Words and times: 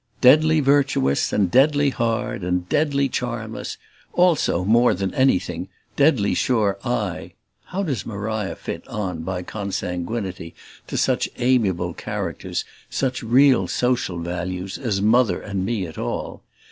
Deadly 0.19 0.59
virtuous 0.61 1.31
and 1.31 1.51
deadly 1.51 1.91
hard 1.91 2.43
and 2.43 2.67
deadly 2.67 3.07
charmless 3.07 3.77
also, 4.13 4.65
more 4.65 4.95
than 4.95 5.13
anything, 5.13 5.69
deadly 5.95 6.33
sure 6.33 6.79
I 6.83 7.33
how 7.65 7.83
does 7.83 8.03
Maria 8.03 8.55
fit 8.55 8.87
on, 8.87 9.21
by 9.21 9.43
consanguinity, 9.43 10.55
to 10.87 10.97
such 10.97 11.29
amiable 11.37 11.93
characters, 11.93 12.65
such 12.89 13.21
REAL 13.21 13.67
social 13.67 14.17
values, 14.17 14.79
as 14.79 15.03
Mother 15.03 15.39
and 15.39 15.63
me 15.67 15.85
at 15.85 15.99
all? 15.99 16.41